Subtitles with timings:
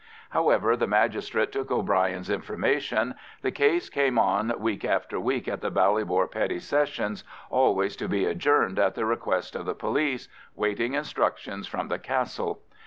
[0.31, 3.13] However, the magistrate took O'Brien's information,
[3.43, 8.25] the case came on week after week at the Ballybor Petty Sessions, always to be
[8.25, 12.63] adjourned at the request of the police, waiting instruction from the Castle.